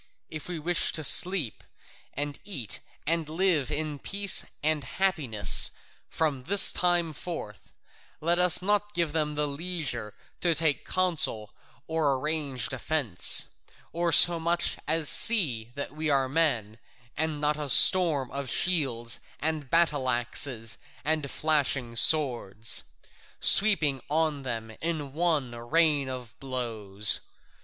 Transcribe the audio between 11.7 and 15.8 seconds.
or arrange defence, or so much as see